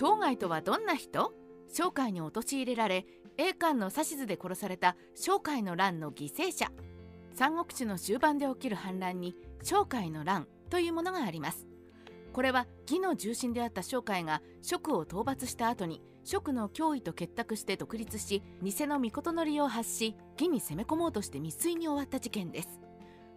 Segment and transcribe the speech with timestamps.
[0.00, 1.34] 当該とはどんな人？
[1.70, 3.04] 商海に陥れられ
[3.36, 6.72] 栄冠の指図で殺された商海の乱の犠牲者。
[7.34, 11.68] 三国志の終盤で起きる反乱に商海の乱というものがあります。
[12.32, 22.80] これは義の中心であった商海が蜀を討伐した後に蜀の脅威と結託して独立し偽の御を発し義に攻め込もうとして未遂に終わった事件です。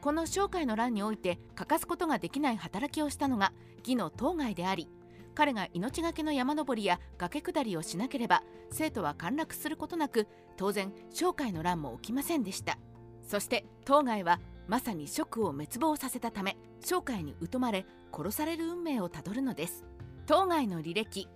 [0.00, 4.88] この商海の乱において欠かすことができない働きをしたのが義の当該であり
[5.34, 12.78] 彼が命がけの山登りや崖下りをしなければ生徒は陥落することなく当然商海の乱も起きませんでした。
[13.26, 19.84] そして当該はまさに蜀を滅亡させたため商海に疎まれ殺される運命をたどるのです。
[20.26, 21.28] 当該の履歴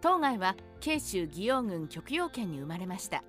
[0.00, 3.22] 当該は慶州義陽郡極陽県に生まれました。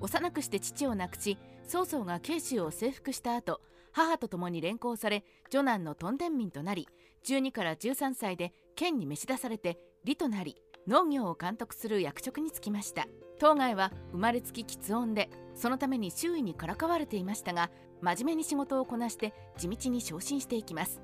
[0.00, 3.60] 幼くして父を亡くし曹操が慶州を征服した後
[3.92, 6.88] 母と共に連行され女男の屯田民となり
[7.24, 10.56] 12から13歳で県に召し出されて李となり
[10.86, 13.06] 農業を監督する役職に就きました。
[13.38, 21.00] 当該は生まれつき喫音でそのために周囲にからかわれていましたが真面目に仕事をこなして地道に昇進していきます。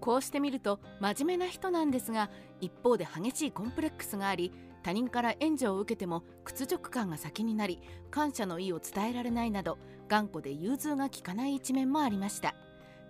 [0.00, 2.30] こうしてみると真面目な人なんですが
[2.60, 4.52] 一方で激しいコンプレックスがあり
[4.82, 7.80] 他人から援助を受けても屈辱感が先になり
[8.10, 9.76] 感謝の意を伝えられないなど
[10.08, 12.54] 頑固で融通が利かない一面もありました。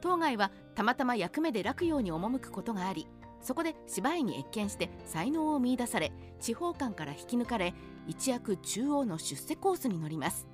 [0.00, 3.08] 当該はたまたま役目で楽用に赴くことがあり
[3.40, 7.74] そこで芝居に謁見して才能を見いだされ地方間から引き抜かれ
[8.06, 10.48] 一躍中央の出世コースに乗ります。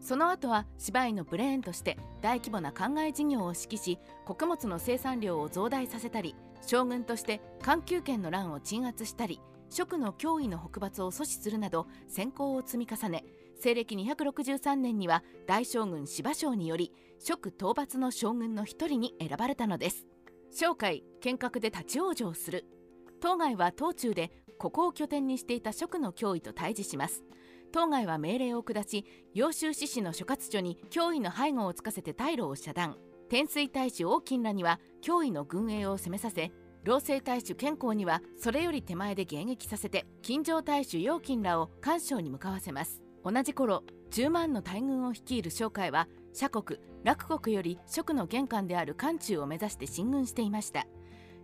[0.00, 13.24] その後は芝居のブレーンとして大規模な考え事業を指揮し穀物の生産量を増大させたり将軍として環球圏の乱を鎮圧したり蜀の脅威の北伐を阻止するなど戦功を積み重ね
[13.60, 20.06] 西暦263年には大将軍芝生により蜀討伐の将軍の一人に選ばれたのです。
[20.50, 22.66] 商海剣閣で立ち往生する。
[23.20, 27.22] 当該は東中でここを拠点にしていた蜀の脅威と対峙します。
[27.72, 29.04] 当該は命令を下し
[29.34, 32.96] 揚州志士の諸葛所に脅威の背後をつかせて退路を遮断。
[33.28, 36.50] 天水大使王金らには脅威の軍営を攻めさせ
[36.84, 43.02] 老政大使健康にはそれより手前で迎撃させて金城大使陽金らを関省に向かわせます。
[43.24, 50.86] 同じ頃10万の大軍を率いる商海は社国楽国より蜀の玄関である漢中を目指して進軍していました。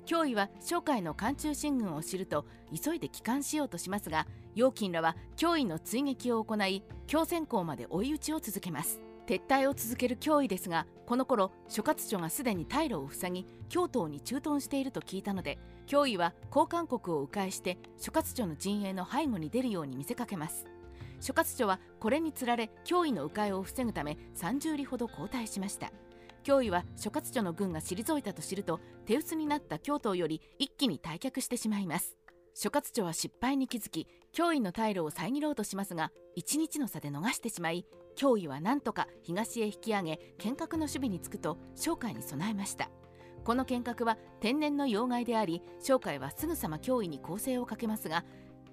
[0.07, 9.01] 脅威は商海の漢中進軍を知ると急いで帰還しようとしますが陽金らは脅威の追撃を行い強戦港まで追い打ちを続けます。
[9.27, 20.67] 撤退を続ける脅威ですがこの頃諸葛所がすでに退路を塞ぎ京都に駐屯していると聞いたので脅威は交換国を迂回して諸葛所の陣営の背後に出るように見せかけます。
[21.25, 25.91] 諸葛所はこれにつられ脅威の迂回を防ぐため30里ほど後退しました。
[26.45, 32.19] 脅威は諸葛所の軍が退いたと知ると手薄になった京都より一気に退却してしまいます。
[32.53, 37.87] 諸葛所は失敗に気づき脅威の退路を遮ろうとしますが1日の差で逃してしまい
[38.19, 42.91] 脅威は何とか東へ引き上げ剣閣の守備につくと商海に備えました。
[43.45, 48.25] この剣閣は天然の要害であり商海はすぐさま脅威に攻勢をかけますが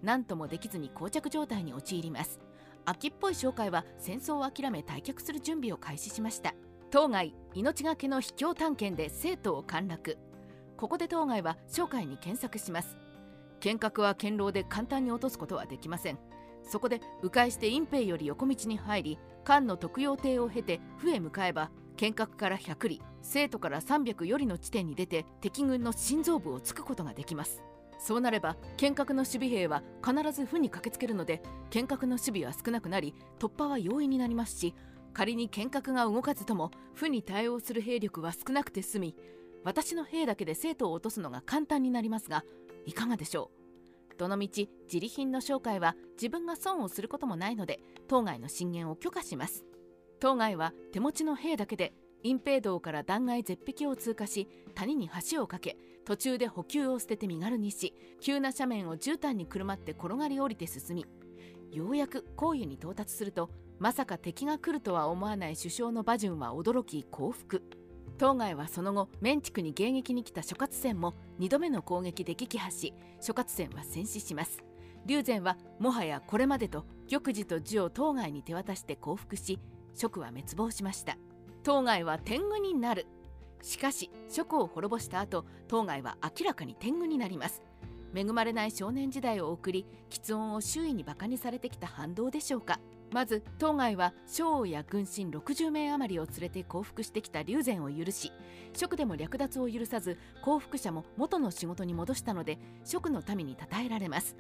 [0.04, 2.40] 何ともできずに膠着状態に陥ります。
[2.86, 6.54] 秋っぽい商会は戦争を諦め退却する準備を開始しました。
[6.90, 10.18] 当該命がけの秘境探検で生徒を陥落。
[10.78, 12.98] ここで当該は商会に検索します。
[13.60, 16.20] 剣閣は堅牢で簡単に落とすことはできません。
[16.64, 27.64] そこで迂回して隠蔽より横道に入り漢の徳陽亭を経て府へ向かえば剣閣から100里生徒から300よりの地点に出て敵軍の心臓部を突くことができます。
[28.04, 34.74] そうなれば剣閣の守備兵は必ず府に駆けつけるので剣閣の守備は少なくなり突破は容易になりますし
[35.14, 39.16] 仮に剣閣が動かずとも府に対応する兵力は少なくて済み
[39.64, 42.44] 私の兵だけで生徒を落とすのが簡単になりますが
[42.88, 43.52] いかがでしょ
[44.16, 44.18] う？
[44.18, 49.64] どのみち自利品の紹介は自分が損をすることもないので当該の進言を許可します。
[50.20, 61.06] 当該は手持ちの兵だけで隠蔽道から断崖絶壁を通過し谷に橋を架け途中で補給を捨てて身軽にし急な斜面を絨毯にくるまって転がり降りて進み
[61.72, 63.50] ようやく荒野に到達すると
[63.80, 67.64] まさか敵が来るとは思わない首相の馬順は驚き降伏。
[68.20, 74.64] 当該はその後メンチクに迎撃に来た諸葛戦も2度目の攻撃で撃破し諸葛戦は戦死します。
[75.08, 79.60] 龍禅はもはやこれまでと玉璽と字を当該に手渡して降伏し
[79.96, 81.18] 蜀は滅亡しました。
[81.64, 83.08] 当該は天狗になる。
[83.62, 87.62] しかし蜀を滅ぼした後当該は明らかに天狗になります。
[88.14, 92.80] 恵まれない少年時代を送り喫音を周囲にバカにされてきた反動でしょうか。
[93.12, 98.32] まず当該は将王や軍神60名余りを連れて降伏してきた龍禅を許し
[98.74, 104.36] 蜀でも略奪を許さず降伏者も元の仕事に戻したので蜀の民に称えられます。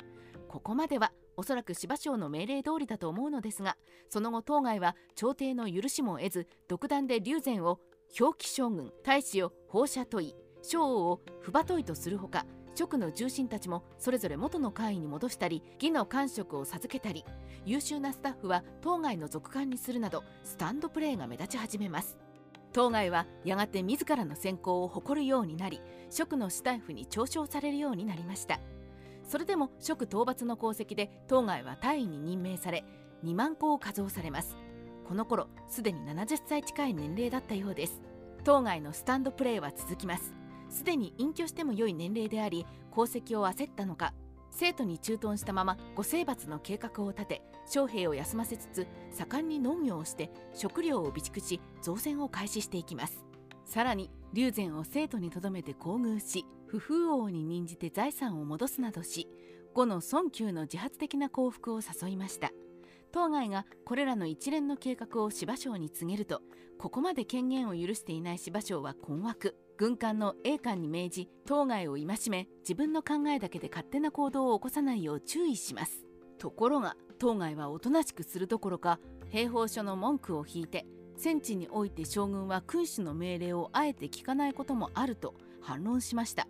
[0.47, 3.77] ここまではおそらく芝生の命令通りだと思うのですが
[4.09, 7.79] その後当該は朝廷の許しも得ず独断で龍禅を
[8.19, 17.25] 表記将軍大使を放射問い将王を不馬問いとするほか職の重臣たちもそれぞれ元の会員に戻したり義の官職を授けたり
[17.65, 22.17] 優秀なスタッフは当該の属官にするなどスタンドプレーが目立ち始めます。
[22.73, 28.59] 当該はやがて自らの選考を誇るようになり職のスタッフに嘲笑されるようになりました。
[29.27, 32.83] それでも職討伐の功績で当該は大尉に任命され
[33.23, 34.57] 2万個を加増されます。
[35.11, 38.01] この頃すでに70歳近い年齢だったようです。
[38.45, 40.33] 当該のスタンドプレーは続きます。
[40.69, 44.13] すでに隠居しても良い年齢であり功績を焦ったのか
[44.51, 53.25] 生徒に駐屯したままご征伐の計画を立て将兵を休ませつつ盛んに農業をして食料を備蓄し造船を開始していきます。
[53.65, 59.27] さらに龍禅を生徒に留めて厚遇し不風王に任じて財産を戻すなどし
[59.73, 62.53] 後の孫宮の自発的な幸福を誘いました。
[63.11, 66.41] 当該がこれらの一連の計画を芝生に告げると
[66.77, 69.55] ここまで権限を許していない芝生は困惑。
[69.77, 76.05] 軍艦の栄官に命じ当該を戒め自分の考えだけで勝手な行動を起こさないよう注意します。
[76.37, 78.99] ところが当該はおとなしくするどころか
[79.29, 80.85] 兵法書の文句を引いて
[81.17, 86.47] 戦地において将軍は君主の命令をあえて聞かないこともあると反論しました。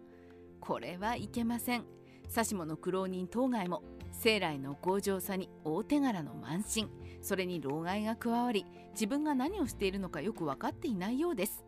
[0.59, 1.85] これはいけません。
[2.29, 3.81] 指しの苦労人当該も
[4.11, 6.89] 生来の強情さに大手柄の慢心
[7.21, 11.63] それに老害が加わり自分が何をしているのかよく分かっていないようです。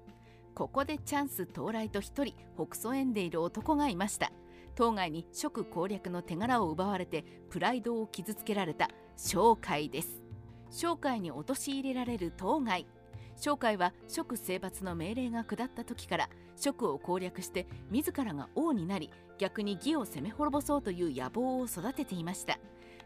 [0.55, 4.31] ここでチャンス到来と一人北総園でいる男がいました。
[4.75, 10.23] 当該に職攻略の手柄を奪われてプライドを傷つけられた商海です。
[10.69, 12.87] 商海に陥れられる当該。
[13.35, 22.59] 商海は職征伐の命令が下った時から職を攻略して自らが王になり逆に義を攻め滅ぼそうという野望を育てていました。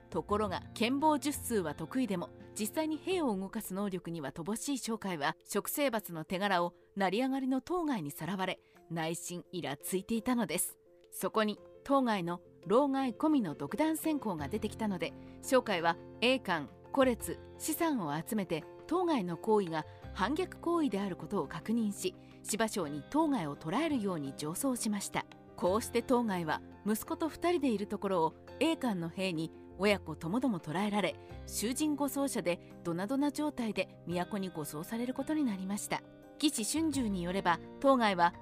[0.10, 8.60] ところが剣謀術数は得意でも実際に兵を動かす能力には乏しい商会は食生罰の手柄を成り上がりの当該にさらわれ
[8.90, 10.78] 内心イラついていたのです。
[11.12, 19.86] そこに当該の老害込みの独断専行が出てきたので商会は栄冠孤列資産を集めて当該の行為が
[20.16, 25.24] 反逆行為であることを確認し芝生に当該を捕らえるように上奏しました。
[25.56, 31.14] こうして当該は息子と2人でいるところを栄冠の兵に親子ともども捕らえられ
[31.46, 36.02] 囚人護送者でドナドナ状態で都に護送されることになりました。
[36.40, 38.34] 岸春秋によれば当該は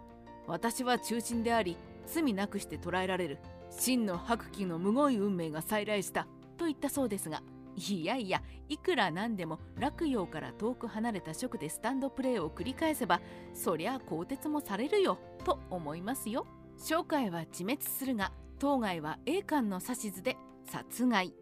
[0.48, 1.76] 私は中心であり
[2.08, 3.38] 罪なくして捕らえられる。
[3.70, 6.26] 真の白鬼のむごい運命が再来した。
[6.56, 7.44] と言ったそうですが
[7.76, 13.22] いやいやいくらなんでも落葉から遠く離れた職でスタンドプレーを繰り返せば
[13.54, 16.48] そりゃ更迭もされるよと思いますよ。
[16.78, 21.34] 商会は自滅するが当該は栄冠の指図で殺害。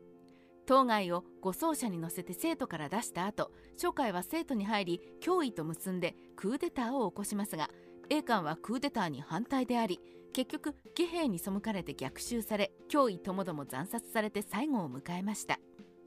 [0.66, 7.70] 当該を護送車に乗せて生徒から出した後初回は生徒に入り脅威と結んでクーデターを起こしますが
[8.10, 10.00] 栄冠はクーデターに反対であり
[10.34, 15.60] 結局義兵に背かれて逆襲され脅威ともども惨殺されて最後を迎えました。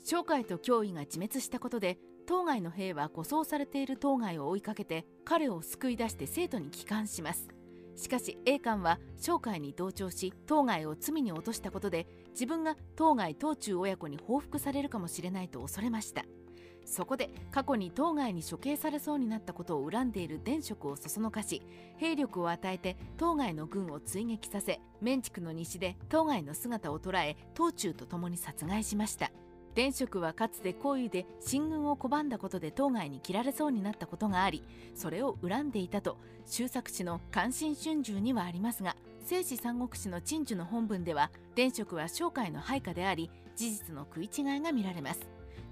[0.08, 1.98] 商会と脅威が自滅したことで
[2.28, 7.48] 当該の兵は護送されている当該を追いかけて彼を救い出して生徒に帰還します。
[7.96, 16.24] しかし栄冠は商会に同調し当該を罪に落としたことで自分が当該当中親子に報復されるかもしれないと恐れました。
[16.84, 21.60] そこで過去に当該に処刑されそうになったことを恨んでいる伝職をそそのかし
[21.96, 29.32] 兵力を与えて当該の軍を追撃させ面畜の西で当該の姿を捉え当中と共に殺害しました。
[29.76, 34.64] 伝職はかつて行為で進軍を拒んだことで当該に切られそうになったことがあり
[34.94, 36.16] それを恨んでいたと
[36.46, 45.26] 周作氏の「関心春秋」にはありますが聖史三国志の陳樹の本文では伝職は商会の配下であり事実の食い違いが見られます。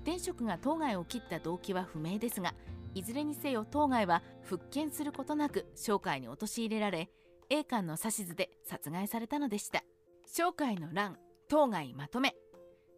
[0.05, 2.55] 伝職が当該を切った動機は不明ですが
[2.95, 7.11] いずれにせよ当該は復権することなく商会に陥れられ
[7.49, 9.83] 栄冠の指図で殺害されたのでした。
[10.27, 11.17] 商会の乱
[11.49, 12.35] 当該まとめ。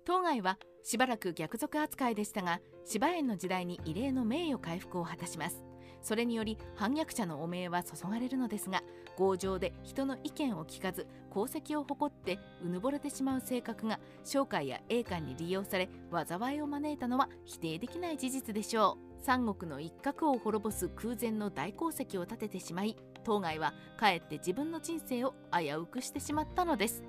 [0.05, 5.65] 当該はしばらく逆賊扱いでしたが芝園の時代に異例の名誉回復を果たします
[6.01, 8.85] それにより反逆者の汚名は注がれるのですが
[9.19, 27.03] 強情で人の意見を聞かず功績を誇ってうぬぼれてしまう性格が商会や栄冠に利用され災いを招いたのは否定できない事実でしょう三国の一角を滅ぼす空前の大功績を立ててしまい当該はかえって自分の人生を危うくしてしまったのです。